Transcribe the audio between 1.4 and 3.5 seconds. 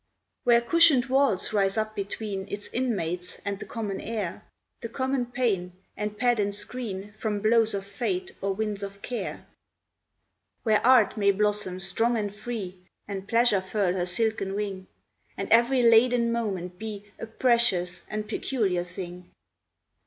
rise up between Its inmates